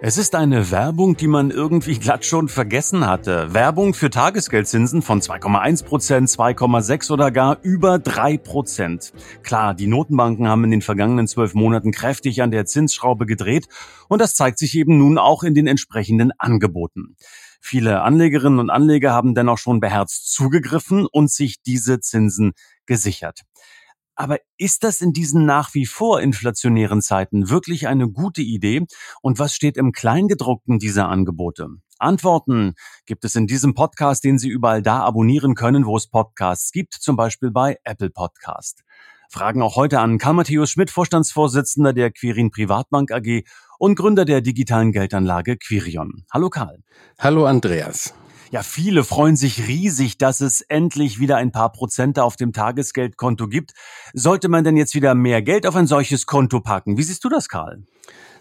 [0.00, 3.52] Es ist eine Werbung, die man irgendwie glatt schon vergessen hatte.
[3.52, 9.12] Werbung für Tagesgeldzinsen von 2,1 Prozent, 2,6 oder gar über 3 Prozent.
[9.42, 13.66] Klar, die Notenbanken haben in den vergangenen zwölf Monaten kräftig an der Zinsschraube gedreht
[14.08, 17.16] und das zeigt sich eben nun auch in den entsprechenden Angeboten.
[17.60, 22.52] Viele Anlegerinnen und Anleger haben dennoch schon beherzt zugegriffen und sich diese Zinsen
[22.86, 23.40] gesichert.
[24.20, 28.84] Aber ist das in diesen nach wie vor inflationären Zeiten wirklich eine gute Idee?
[29.22, 31.68] Und was steht im Kleingedruckten dieser Angebote?
[32.00, 32.74] Antworten
[33.06, 36.94] gibt es in diesem Podcast, den Sie überall da abonnieren können, wo es Podcasts gibt,
[36.94, 38.82] zum Beispiel bei Apple Podcast.
[39.30, 43.44] Fragen auch heute an Karl Matthäus Schmidt, Vorstandsvorsitzender der Quirin Privatbank AG
[43.78, 46.24] und Gründer der digitalen Geldanlage Quirion.
[46.32, 46.82] Hallo Karl.
[47.20, 48.14] Hallo Andreas.
[48.50, 53.46] Ja, viele freuen sich riesig, dass es endlich wieder ein paar Prozente auf dem Tagesgeldkonto
[53.46, 53.72] gibt.
[54.14, 56.96] Sollte man denn jetzt wieder mehr Geld auf ein solches Konto packen?
[56.96, 57.82] Wie siehst du das, Karl?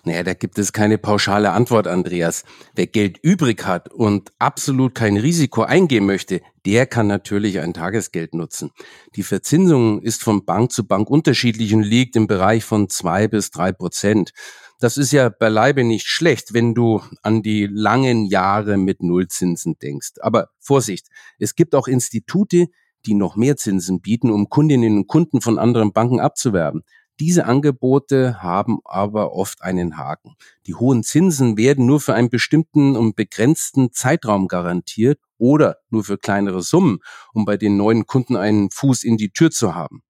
[0.06, 2.46] Naja, da gibt es keine pauschale Antwort, Andreas.
[2.74, 8.34] Wer Geld übrig hat und absolut kein Risiko eingehen möchte, der kann natürlich ein Tagesgeld
[8.34, 8.72] nutzen.
[9.16, 13.52] Die Verzinsung ist von Bank zu Bank unterschiedlich und liegt im Bereich von zwei bis
[13.52, 14.32] drei Prozent.
[14.80, 20.20] Das ist ja beileibe nicht schlecht, wenn du an die langen Jahre mit Nullzinsen denkst.
[20.20, 21.08] Aber Vorsicht,
[21.40, 22.68] es gibt auch Institute,
[23.08, 26.84] die noch mehr Zinsen bieten, um Kundinnen und Kunden von anderen Banken abzuwerben.
[27.20, 30.36] Diese Angebote haben aber oft einen Haken.
[30.68, 36.20] Die hohen Zinsen werden nur für einen bestimmten und begrenzten Zeitraum garantiert oder nur für
[36.20, 37.00] kleinere Summen,
[37.34, 40.04] um bei den neuen Kunden einen Fuß in die Tür zu haben.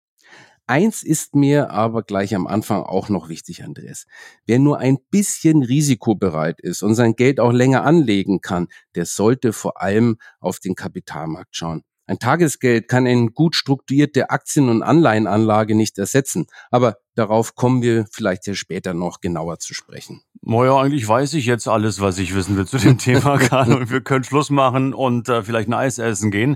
[0.67, 4.05] Eins ist mir aber gleich am Anfang auch noch wichtig, Andreas.
[4.45, 9.53] Wer nur ein bisschen risikobereit ist und sein Geld auch länger anlegen kann, der sollte
[9.53, 11.83] vor allem auf den Kapitalmarkt schauen.
[12.05, 18.05] Ein Tagesgeld kann eine gut strukturierte Aktien- und Anleihenanlage nicht ersetzen, aber darauf kommen wir
[18.11, 20.21] vielleicht ja später noch genauer zu sprechen.
[20.41, 23.91] Naja, eigentlich weiß ich jetzt alles, was ich wissen will zu dem Thema, Karl, und
[23.91, 26.55] wir können Schluss machen und äh, vielleicht ein Eis essen gehen.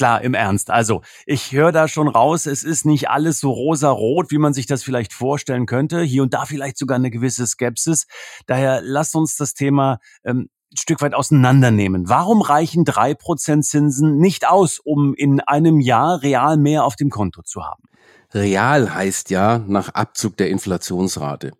[0.00, 0.70] Klar, im Ernst.
[0.70, 4.64] Also, ich höre da schon raus, es ist nicht alles so rosa-rot, wie man sich
[4.64, 6.00] das vielleicht vorstellen könnte.
[6.00, 8.06] Hier und da vielleicht sogar eine gewisse Skepsis.
[8.46, 12.08] Daher lasst uns das Thema ähm, ein Stück weit auseinandernehmen.
[12.08, 17.10] Warum reichen drei Prozent Zinsen nicht aus, um in einem Jahr real mehr auf dem
[17.10, 17.82] Konto zu haben?
[18.32, 21.52] Real heißt ja nach Abzug der Inflationsrate.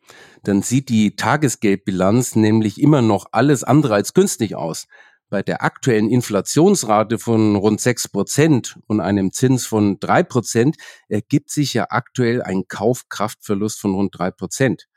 [0.45, 4.87] Dann sieht die Tagesgeldbilanz nämlich immer noch alles andere als günstig aus.
[5.31, 10.77] Bei der aktuellen Inflationsrate von rund sechs Prozent und einem Zins von drei Prozent
[11.09, 14.89] ergibt sich ja aktuell ein Kaufkraftverlust von rund drei Prozent.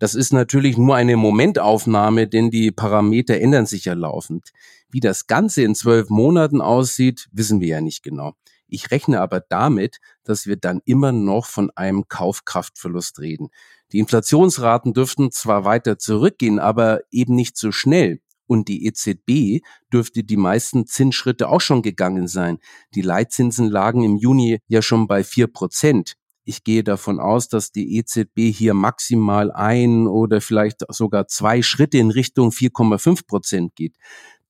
[0.00, 4.50] Das ist natürlich nur eine Momentaufnahme, denn die Parameter ändern sich ja laufend.
[4.90, 8.34] Wie das Ganze in zwölf Monaten aussieht, wissen wir ja nicht genau.
[8.66, 13.48] Ich rechne aber damit, dass wir dann immer noch von einem Kaufkraftverlust reden.
[13.92, 20.24] Die Inflationsraten dürften zwar weiter zurückgehen, aber eben nicht so schnell und die EZB dürfte
[20.24, 22.58] die meisten Zinsschritte auch schon gegangen sein.
[22.94, 26.14] Die Leitzinsen lagen im Juni ja schon bei vier Prozent.
[26.44, 31.98] Ich gehe davon aus, dass die EZB hier maximal ein oder vielleicht sogar zwei Schritte
[31.98, 33.96] in Richtung 4,5 Prozent geht.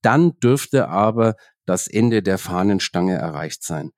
[0.01, 1.35] Dann dürfte aber
[1.67, 3.91] das Ende der Fahnenstange erreicht sein.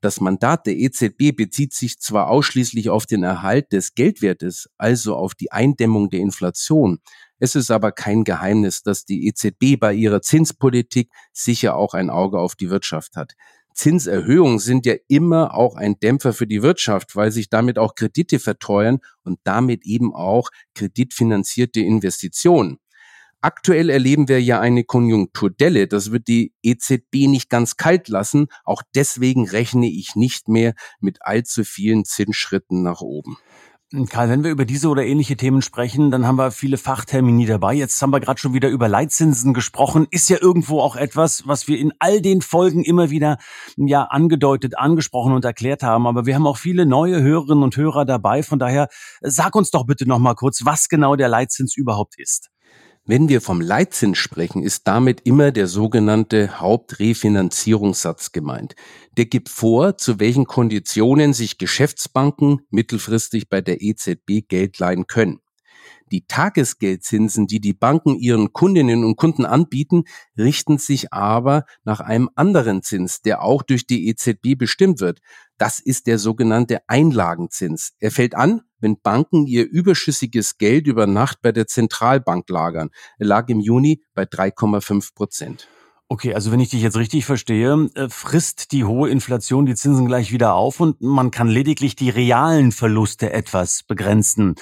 [0.00, 5.34] Das Mandat der EZB bezieht sich zwar ausschließlich auf den Erhalt des Geldwertes, also auf
[5.34, 7.00] die Eindämmung der Inflation,
[7.38, 12.38] es ist aber kein Geheimnis, dass die EZB bei ihrer Zinspolitik sicher auch ein Auge
[12.38, 13.34] auf die Wirtschaft hat.
[13.74, 18.40] Zinserhöhungen sind ja immer auch ein Dämpfer für die Wirtschaft, weil sich damit auch Kredite
[18.40, 22.78] verteuern und damit eben auch kreditfinanzierte Investitionen.
[23.40, 25.86] Aktuell erleben wir ja eine Konjunkturdelle.
[25.86, 28.48] Das wird die EZB nicht ganz kalt lassen.
[28.64, 33.36] Auch deswegen rechne ich nicht mehr mit allzu vielen Zinsschritten nach oben.
[34.10, 37.72] Karl, wenn wir über diese oder ähnliche Themen sprechen, dann haben wir viele Fachtermini dabei.
[37.72, 40.06] Jetzt haben wir gerade schon wieder über Leitzinsen gesprochen.
[40.10, 43.38] Ist ja irgendwo auch etwas, was wir in all den Folgen immer wieder
[43.76, 46.06] ja angedeutet, angesprochen und erklärt haben.
[46.06, 48.42] Aber wir haben auch viele neue Hörerinnen und Hörer dabei.
[48.42, 48.88] Von daher
[49.22, 52.50] sag uns doch bitte noch mal kurz, was genau der Leitzins überhaupt ist.
[53.10, 58.74] Wenn wir vom Leitzins sprechen, ist damit immer der sogenannte Hauptrefinanzierungssatz gemeint.
[59.16, 65.40] Der gibt vor, zu welchen Konditionen sich Geschäftsbanken mittelfristig bei der EZB Geld leihen können.
[66.12, 70.04] Die Tagesgeldzinsen, die die Banken ihren Kundinnen und Kunden anbieten,
[70.36, 75.20] richten sich aber nach einem anderen Zins, der auch durch die EZB bestimmt wird.
[75.56, 77.94] Das ist der sogenannte Einlagenzins.
[78.00, 82.90] Er fällt an, wenn Banken ihr überschüssiges Geld über Nacht bei der Zentralbank lagern.
[83.18, 85.68] Er lag im Juni bei 3,5 Prozent.
[86.10, 90.06] Okay, also wenn ich dich jetzt richtig verstehe, äh, frisst die hohe Inflation die Zinsen
[90.06, 94.54] gleich wieder auf und man kann lediglich die realen Verluste etwas begrenzen.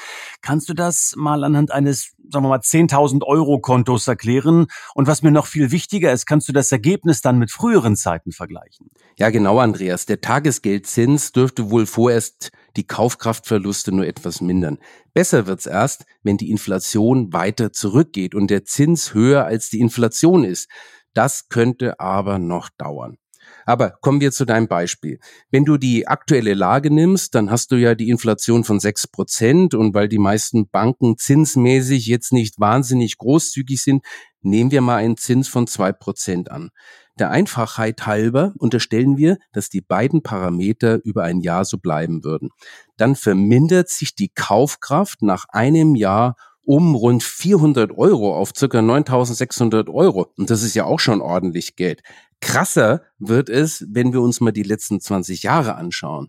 [0.43, 4.67] Kannst du das mal anhand eines, sagen wir mal, 10.000 Euro Kontos erklären?
[4.97, 8.33] Und was mir noch viel wichtiger ist, kannst du das Ergebnis dann mit früheren Zeiten
[8.33, 8.91] vergleichen?
[9.17, 10.05] Ja, genau, Andreas.
[10.05, 14.79] Der Tagesgeldzins dürfte wohl vorerst die Kaufkraftverluste nur etwas mindern.
[15.15, 20.45] Besser wird's erst, wenn die Inflation weiter zurückgeht und der Zins höher als die Inflation
[20.45, 20.69] ist.
[21.15, 23.17] Das könnte aber noch dauern.
[23.65, 25.19] Aber kommen wir zu deinem Beispiel.
[25.51, 29.75] Wenn du die aktuelle Lage nimmst, dann hast du ja die Inflation von sechs Prozent
[29.75, 34.05] und weil die meisten Banken zinsmäßig jetzt nicht wahnsinnig großzügig sind,
[34.41, 36.71] nehmen wir mal einen Zins von zwei Prozent an.
[37.19, 42.51] Der Einfachheit halber unterstellen wir, dass die beiden Parameter über ein Jahr so bleiben würden.
[42.97, 49.89] Dann vermindert sich die Kaufkraft nach einem Jahr um rund 400 Euro auf circa 9600
[49.89, 50.33] Euro.
[50.37, 52.03] Und das ist ja auch schon ordentlich Geld.
[52.41, 56.29] Krasser wird es, wenn wir uns mal die letzten 20 Jahre anschauen.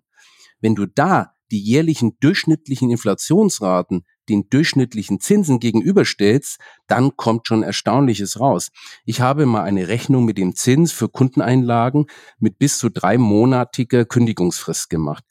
[0.62, 6.58] Wenn du da die jährlichen durchschnittlichen Inflationsraten den durchschnittlichen Zinsen gegenüberstellst,
[6.88, 8.70] dann kommt schon Erstaunliches raus.
[9.06, 12.08] Ich habe mal eine Rechnung mit dem Zins für Kundeneinlagen
[12.40, 15.24] mit bis zu drei monatiger Kündigungsfrist gemacht.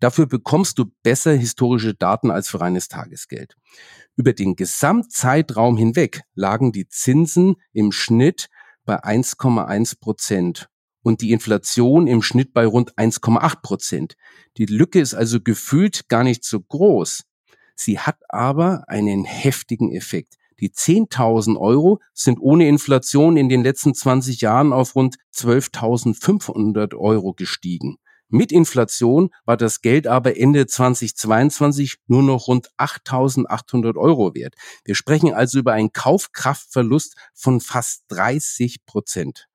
[0.00, 3.54] Dafür bekommst du besser historische Daten als für reines Tagesgeld.
[4.16, 8.48] Über den Gesamtzeitraum hinweg lagen die Zinsen im Schnitt
[8.84, 10.68] bei 1,1 Prozent
[11.02, 14.16] und die Inflation im Schnitt bei rund 1,8 Prozent.
[14.56, 17.24] Die Lücke ist also gefühlt gar nicht so groß.
[17.74, 20.34] Sie hat aber einen heftigen Effekt.
[20.60, 27.32] Die 10.000 Euro sind ohne Inflation in den letzten 20 Jahren auf rund 12.500 Euro
[27.32, 27.98] gestiegen.
[28.30, 34.54] Mit Inflation war das Geld aber Ende 2022 nur noch rund 8.800 Euro wert.
[34.84, 39.47] Wir sprechen also über einen Kaufkraftverlust von fast 30 Prozent.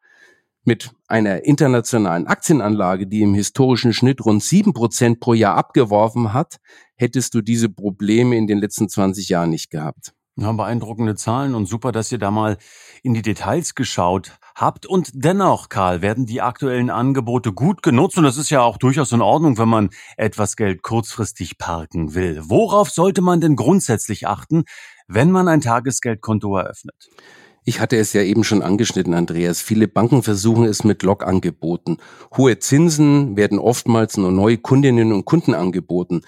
[0.65, 6.57] Mit einer internationalen Aktienanlage, die im historischen Schnitt rund 7 Prozent pro Jahr abgeworfen hat,
[6.95, 10.13] hättest du diese Probleme in den letzten 20 Jahren nicht gehabt.
[10.36, 12.57] Ja, beeindruckende Zahlen und super, dass ihr da mal
[13.04, 14.86] in die Details geschaut habt.
[14.86, 19.12] Und dennoch, Karl, werden die aktuellen Angebote gut genutzt und das ist ja auch durchaus
[19.12, 22.42] in Ordnung, wenn man etwas Geld kurzfristig parken will.
[22.45, 24.63] Worauf sollte man denn grundsätzlich achten,
[25.07, 27.10] wenn man ein Tagesgeldkonto eröffnet?
[27.65, 29.62] Ich hatte es ja eben schon angeschnitten, Andreas.
[29.62, 31.98] Viele Banken versuchen es mit Log-Angeboten.
[32.36, 36.24] Hohe Zinsen werden oftmals nur neue Kundinnen und Kunden angeboten.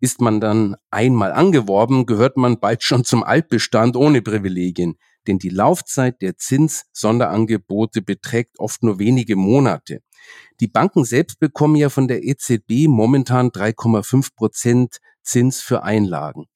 [0.00, 4.96] Ist man dann einmal angeworben, gehört man bald schon zum Altbestand ohne Privilegien.
[5.26, 10.00] Denn die Laufzeit der Zins-Sonderangebote beträgt oft nur wenige Monate.
[10.60, 16.46] Die Banken selbst bekommen ja von der EZB momentan 3,5 Prozent Zins für Einlagen.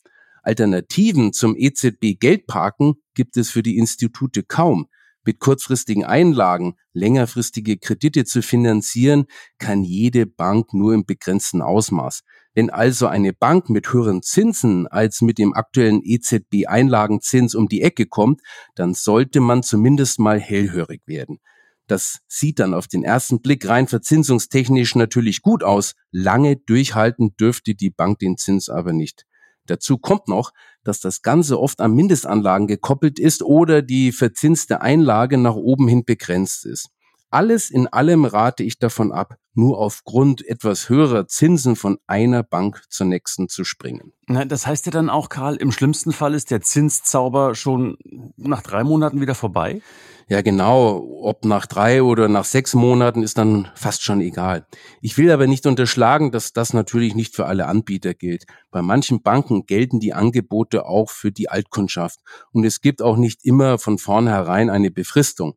[0.42, 4.88] Alternativen zum EZB-Geldparken gibt es für die Institute kaum.
[5.24, 9.26] Mit kurzfristigen Einlagen längerfristige Kredite zu finanzieren,
[9.58, 12.22] kann jede Bank nur im begrenzten Ausmaß.
[12.54, 18.06] Wenn also eine Bank mit höheren Zinsen als mit dem aktuellen EZB-Einlagenzins um die Ecke
[18.06, 18.40] kommt,
[18.74, 21.38] dann sollte man zumindest mal hellhörig werden.
[21.86, 25.94] Das sieht dann auf den ersten Blick rein verzinsungstechnisch natürlich gut aus.
[26.10, 29.24] Lange durchhalten dürfte die Bank den Zins aber nicht.
[29.66, 30.52] Dazu kommt noch,
[30.84, 36.04] dass das Ganze oft an Mindestanlagen gekoppelt ist oder die verzinste Einlage nach oben hin
[36.04, 36.88] begrenzt ist.
[37.32, 42.82] Alles in allem rate ich davon ab, nur aufgrund etwas höherer Zinsen von einer Bank
[42.90, 44.12] zur nächsten zu springen.
[44.26, 47.96] Na, das heißt ja dann auch, Karl, im schlimmsten Fall ist der Zinszauber schon
[48.36, 49.80] nach drei Monaten wieder vorbei?
[50.28, 51.06] Ja, genau.
[51.22, 54.66] Ob nach drei oder nach sechs Monaten ist dann fast schon egal.
[55.00, 58.44] Ich will aber nicht unterschlagen, dass das natürlich nicht für alle Anbieter gilt.
[58.70, 62.20] Bei manchen Banken gelten die Angebote auch für die Altkundschaft.
[62.52, 65.54] Und es gibt auch nicht immer von vornherein eine Befristung.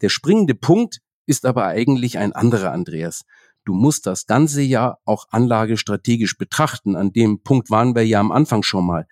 [0.00, 3.22] Der springende Punkt ist aber eigentlich ein anderer Andreas.
[3.64, 6.96] Du musst das ganze Jahr auch anlagestrategisch betrachten.
[6.96, 9.06] An dem Punkt waren wir ja am Anfang schon mal.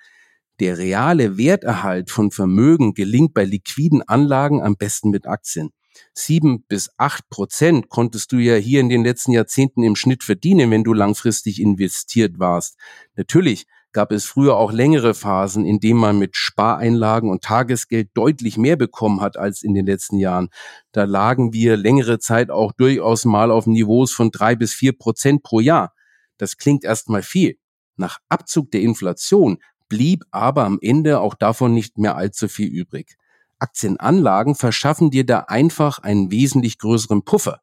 [0.61, 5.71] Der reale Werterhalt von Vermögen gelingt bei liquiden Anlagen am besten mit Aktien.
[6.14, 10.71] Sieben bis acht Prozent konntest du ja hier in den letzten Jahrzehnten im Schnitt verdienen,
[10.71, 12.78] wenn du langfristig investiert warst.
[13.16, 18.56] Natürlich gab es früher auch längere Phasen, in denen man mit Spareinlagen und Tagesgeld deutlich
[18.58, 20.49] mehr bekommen hat als in den letzten Jahren.
[20.92, 25.42] Da lagen wir längere Zeit auch durchaus mal auf Niveaus von drei bis vier Prozent
[25.42, 25.92] pro Jahr.
[26.38, 27.56] Das klingt erstmal viel.
[27.96, 29.58] Nach Abzug der Inflation
[29.88, 33.16] blieb aber am Ende auch davon nicht mehr allzu viel übrig.
[33.58, 37.61] Aktienanlagen verschaffen dir da einfach einen wesentlich größeren Puffer.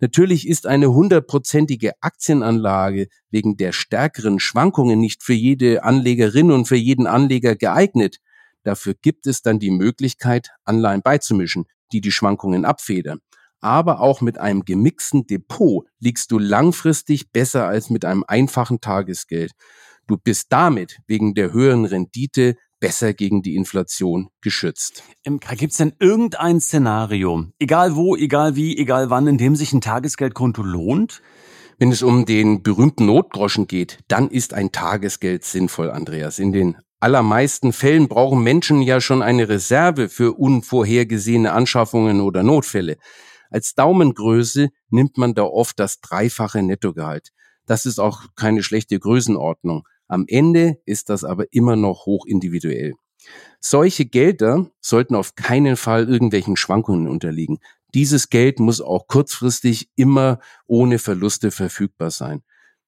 [0.00, 6.76] Natürlich ist eine hundertprozentige Aktienanlage wegen der stärkeren Schwankungen nicht für jede Anlegerin und für
[6.76, 8.18] jeden Anleger geeignet.
[8.62, 13.18] Dafür gibt es dann die Möglichkeit, Anleihen beizumischen, die die Schwankungen abfedern.
[13.60, 19.52] Aber auch mit einem gemixten Depot liegst du langfristig besser als mit einem einfachen Tagesgeld.
[20.06, 25.02] Du bist damit wegen der höheren Rendite besser gegen die Inflation geschützt.
[25.24, 29.80] Gibt es denn irgendein Szenario, egal wo, egal wie, egal wann, in dem sich ein
[29.80, 31.22] Tagesgeldkonto lohnt?
[31.78, 36.40] Wenn es um den berühmten Notgroschen geht, dann ist ein Tagesgeld sinnvoll, Andreas.
[36.40, 42.96] In den allermeisten Fällen brauchen Menschen ja schon eine Reserve für unvorhergesehene Anschaffungen oder Notfälle.
[43.50, 47.28] Als Daumengröße nimmt man da oft das dreifache Nettogehalt.
[47.66, 49.86] Das ist auch keine schlechte Größenordnung.
[50.08, 52.94] Am Ende ist das aber immer noch hoch individuell.
[53.60, 57.58] Solche Gelder sollten auf keinen Fall irgendwelchen Schwankungen unterliegen.
[57.94, 62.42] Dieses Geld muss auch kurzfristig immer ohne Verluste verfügbar sein.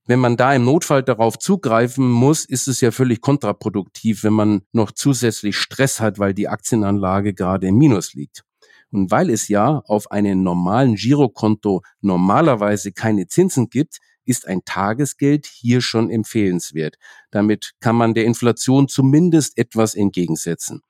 [0.06, 4.62] Wenn man da im Notfall darauf zugreifen muss, ist es ja völlig kontraproduktiv, wenn man
[4.72, 8.44] noch zusätzlich Stress hat, weil die Aktienanlage gerade im Minus liegt.
[8.90, 13.98] Und weil es ja auf einem normalen Girokonto normalerweise keine Zinsen gibt,
[14.30, 16.96] ist ein Tagesgeld hier schon empfehlenswert.
[17.30, 20.82] Damit kann man der Inflation zumindest etwas entgegensetzen.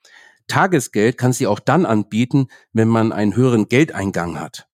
[0.46, 4.66] Tagesgeld kann sie auch dann anbieten, wenn man einen höheren Geldeingang hat.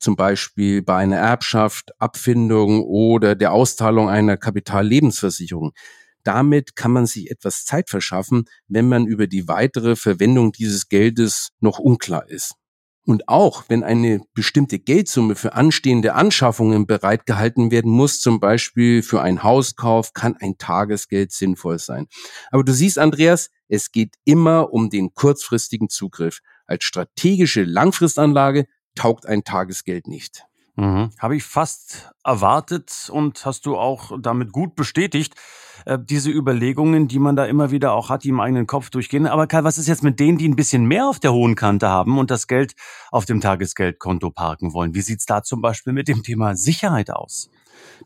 [0.00, 5.72] Zum Beispiel bei einer Erbschaft, Abfindung oder der Auszahlung einer Kapitallebensversicherung.
[6.22, 11.50] Damit kann man sich etwas Zeit verschaffen, wenn man über die weitere Verwendung dieses Geldes
[11.60, 12.54] noch unklar ist.
[13.06, 19.20] Und auch wenn eine bestimmte Geldsumme für anstehende Anschaffungen bereitgehalten werden muss, zum Beispiel für
[19.20, 22.06] einen Hauskauf, kann ein Tagesgeld sinnvoll sein.
[22.50, 26.40] Aber du siehst, Andreas, es geht immer um den kurzfristigen Zugriff.
[26.66, 30.44] Als strategische Langfristanlage taugt ein Tagesgeld nicht.
[30.76, 31.10] Mhm.
[31.18, 35.34] Habe ich fast erwartet und hast du auch damit gut bestätigt,
[35.86, 39.26] äh, diese Überlegungen, die man da immer wieder auch hat, die im eigenen Kopf durchgehen.
[39.26, 41.88] Aber Karl, was ist jetzt mit denen, die ein bisschen mehr auf der hohen Kante
[41.88, 42.74] haben und das Geld
[43.10, 44.94] auf dem Tagesgeldkonto parken wollen?
[44.94, 47.50] Wie sieht's da zum Beispiel mit dem Thema Sicherheit aus?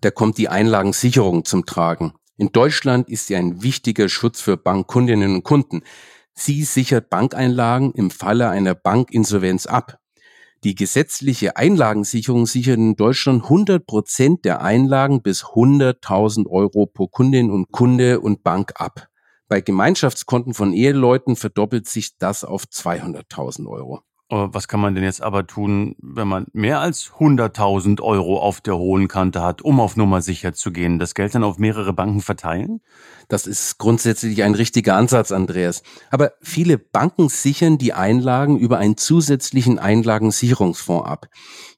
[0.01, 2.15] Da kommt die Einlagensicherung zum Tragen.
[2.37, 5.83] In Deutschland ist sie ein wichtiger Schutz für Bankkundinnen und Kunden.
[6.35, 9.99] Sie sichert Bankeinlagen im Falle einer Bankinsolvenz ab.
[10.65, 17.51] Die gesetzliche Einlagensicherung sichert in Deutschland 100 Prozent der Einlagen bis 100.000 Euro pro Kundin
[17.51, 19.09] und Kunde und Bank ab.
[19.47, 24.03] Bei Gemeinschaftskonten von Eheleuten verdoppelt sich das auf 200.000 Euro.
[24.31, 28.77] Was kann man denn jetzt aber tun, wenn man mehr als 100.000 Euro auf der
[28.77, 30.99] hohen Kante hat, um auf Nummer sicher zu gehen?
[30.99, 32.83] Das Geld dann auf mehrere Banken verteilen?
[33.29, 35.83] Das ist grundsätzlich ein richtiger Ansatz, Andreas.
[36.11, 41.29] Aber viele Banken sichern die Einlagen über einen zusätzlichen Einlagensicherungsfonds ab.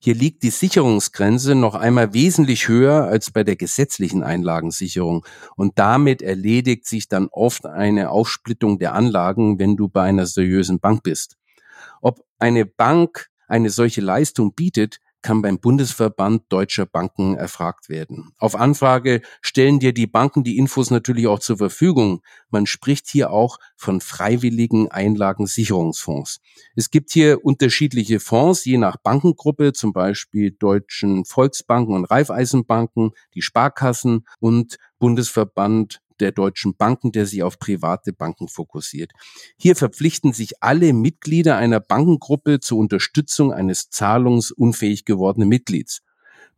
[0.00, 5.24] Hier liegt die Sicherungsgrenze noch einmal wesentlich höher als bei der gesetzlichen Einlagensicherung.
[5.54, 10.80] Und damit erledigt sich dann oft eine Aufsplittung der Anlagen, wenn du bei einer seriösen
[10.80, 11.36] Bank bist.
[12.00, 18.32] Ob eine Bank eine solche Leistung bietet, kann beim Bundesverband deutscher Banken erfragt werden.
[18.38, 22.22] Auf Anfrage stellen dir die Banken die Infos natürlich auch zur Verfügung.
[22.48, 26.40] Man spricht hier auch von freiwilligen Einlagensicherungsfonds.
[26.74, 33.42] Es gibt hier unterschiedliche Fonds, je nach Bankengruppe, zum Beispiel deutschen Volksbanken und Raiffeisenbanken, die
[33.42, 39.12] Sparkassen und Bundesverband der deutschen Banken, der sich auf private Banken fokussiert.
[39.56, 46.02] Hier verpflichten sich alle Mitglieder einer Bankengruppe zur Unterstützung eines zahlungsunfähig gewordenen Mitglieds.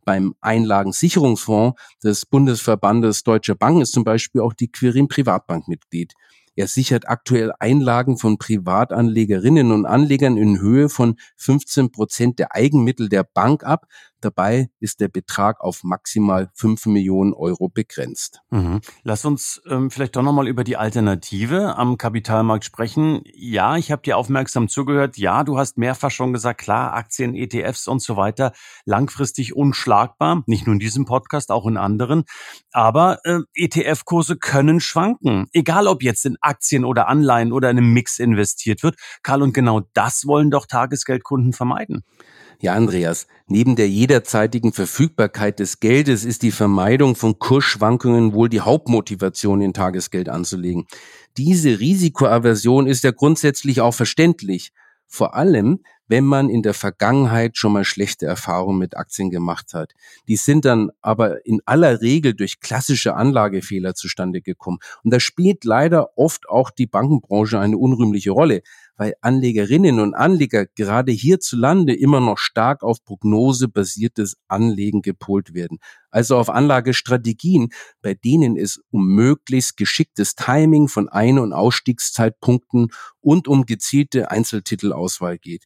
[0.05, 6.13] Beim Einlagensicherungsfonds des Bundesverbandes Deutscher Banken ist zum Beispiel auch die Quirin Privatbank Mitglied.
[6.55, 13.09] Er sichert aktuell Einlagen von Privatanlegerinnen und Anlegern in Höhe von 15 Prozent der Eigenmittel
[13.09, 13.87] der Bank ab.
[14.23, 18.41] Dabei ist der Betrag auf maximal 5 Millionen Euro begrenzt.
[18.51, 18.79] Mhm.
[19.03, 23.21] Lass uns ähm, vielleicht doch nochmal über die Alternative am Kapitalmarkt sprechen.
[23.25, 25.17] Ja, ich habe dir aufmerksam zugehört.
[25.17, 28.53] Ja, du hast mehrfach schon gesagt, klar, Aktien, ETFs und so weiter,
[28.85, 30.43] langfristig unschlagbar.
[30.45, 32.23] Nicht nur in diesem Podcast, auch in anderen.
[32.71, 35.47] Aber äh, ETF-Kurse können schwanken.
[35.51, 38.95] Egal ob jetzt in Aktien oder Anleihen oder in einem Mix investiert wird.
[39.21, 42.03] Karl, und genau das wollen doch Tagesgeldkunden vermeiden.
[42.63, 48.61] Ja, Andreas, neben der jederzeitigen Verfügbarkeit des Geldes ist die Vermeidung von Kursschwankungen wohl die
[48.61, 50.85] Hauptmotivation, in Tagesgeld anzulegen.
[51.35, 54.71] Diese Risikoaversion ist ja grundsätzlich auch verständlich.
[55.07, 59.93] Vor allem, wenn man in der Vergangenheit schon mal schlechte Erfahrungen mit Aktien gemacht hat.
[60.27, 64.79] Die sind dann aber in aller Regel durch klassische Anlagefehler zustande gekommen.
[65.03, 68.61] Und da spielt leider oft auch die Bankenbranche eine unrühmliche Rolle
[68.95, 75.79] weil Anlegerinnen und Anleger gerade hierzulande immer noch stark auf prognosebasiertes Anlegen gepolt werden.
[76.11, 77.69] Also auf Anlagestrategien,
[78.01, 85.39] bei denen es um möglichst geschicktes Timing von Ein- und Ausstiegszeitpunkten und um gezielte Einzeltitelauswahl
[85.39, 85.63] geht.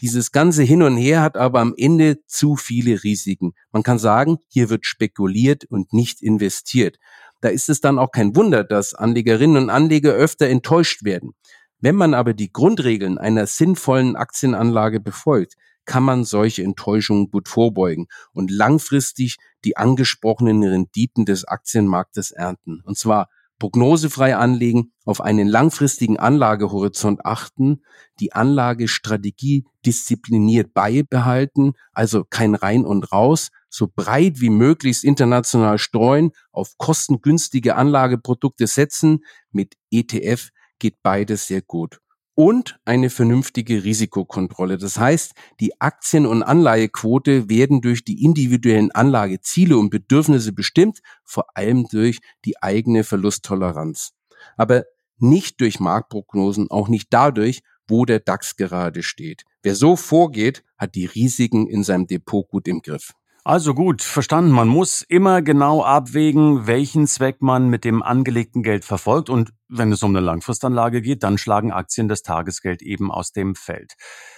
[0.00, 3.52] Dieses ganze Hin und Her hat aber am Ende zu viele Risiken.
[3.72, 6.96] Man kann sagen, hier wird spekuliert und nicht investiert.
[7.42, 11.32] Da ist es dann auch kein Wunder, dass Anlegerinnen und Anleger öfter enttäuscht werden.
[11.80, 15.54] Wenn man aber die Grundregeln einer sinnvollen Aktienanlage befolgt,
[15.86, 22.80] kann man solche Enttäuschungen gut vorbeugen und langfristig die angesprochenen Renditen des Aktienmarktes ernten.
[22.84, 27.82] Und zwar prognosefrei anlegen, auf einen langfristigen Anlagehorizont achten,
[28.18, 36.32] die Anlagestrategie diszipliniert beibehalten, also kein rein und raus, so breit wie möglichst international streuen,
[36.52, 42.00] auf kostengünstige Anlageprodukte setzen, mit ETF geht beides sehr gut.
[42.34, 44.78] Und eine vernünftige Risikokontrolle.
[44.78, 51.56] Das heißt, die Aktien- und Anleihequote werden durch die individuellen Anlageziele und Bedürfnisse bestimmt, vor
[51.56, 54.12] allem durch die eigene Verlusttoleranz.
[54.56, 54.84] Aber
[55.18, 59.44] nicht durch Marktprognosen, auch nicht dadurch, wo der DAX gerade steht.
[59.62, 63.12] Wer so vorgeht, hat die Risiken in seinem Depot gut im Griff.
[63.44, 64.50] Also gut, verstanden.
[64.50, 69.30] Man muss immer genau abwägen, welchen Zweck man mit dem angelegten Geld verfolgt.
[69.30, 73.54] Und wenn es um eine Langfristanlage geht, dann schlagen Aktien das Tagesgeld eben aus dem
[73.54, 73.94] Feld.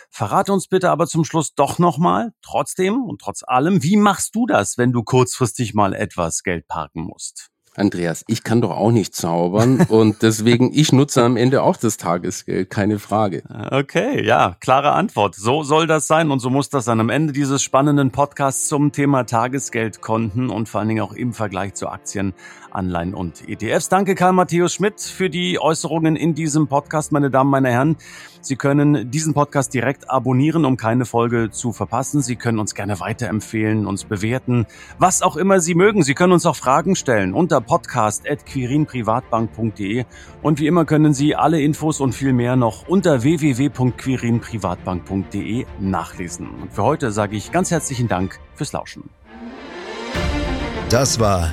[0.08, 4.46] Verrate uns bitte aber zum Schluss doch nochmal, trotzdem und trotz allem, wie machst du
[4.46, 7.51] das, wenn du kurzfristig mal etwas Geld parken musst?
[7.74, 11.96] Andreas, ich kann doch auch nicht zaubern und deswegen, ich nutze am Ende auch das
[11.96, 13.42] Tagesgeld, keine Frage.
[13.70, 15.34] Okay, ja, klare Antwort.
[15.34, 18.92] So soll das sein und so muss das dann am Ende dieses spannenden Podcasts zum
[18.92, 22.34] Thema Tagesgeldkonten und vor allen Dingen auch im Vergleich zu Aktien,
[22.74, 23.88] Anleihen und ETFs.
[23.88, 27.96] Danke Karl Matthäus Schmidt für die Äußerungen in diesem Podcast, meine Damen, meine Herren.
[28.40, 32.22] Sie können diesen Podcast direkt abonnieren, um keine Folge zu verpassen.
[32.22, 34.66] Sie können uns gerne weiterempfehlen, uns bewerten,
[34.98, 36.02] was auch immer Sie mögen.
[36.02, 40.04] Sie können uns auch Fragen stellen unter podcast.quirinprivatbank.de
[40.42, 46.48] und wie immer können Sie alle Infos und viel mehr noch unter www.quirinprivatbank.de nachlesen.
[46.62, 49.10] Und für heute sage ich ganz herzlichen Dank fürs Lauschen.
[50.88, 51.52] Das war